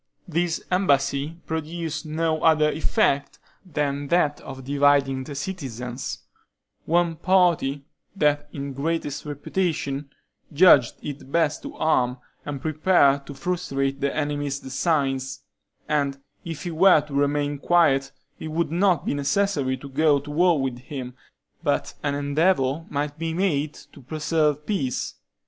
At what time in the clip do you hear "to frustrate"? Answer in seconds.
13.27-14.01